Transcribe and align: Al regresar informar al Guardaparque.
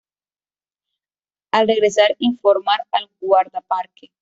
Al 1.51 1.67
regresar 1.67 2.15
informar 2.17 2.79
al 2.91 3.07
Guardaparque. 3.21 4.09